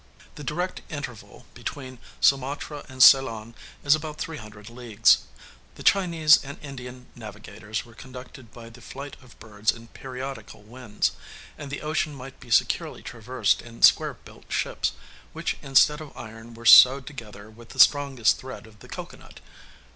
[0.33, 3.53] The direct interval between Sumatra and Ceylon
[3.83, 5.19] is about three hundred leagues:
[5.75, 11.11] the Chinese and Indian navigators were conducted by the flight of birds and periodical winds;
[11.55, 14.93] and the ocean might be securely traversed in square built ships,
[15.33, 19.39] which instead of iron were sewed together with the strong thread of the cocoanut.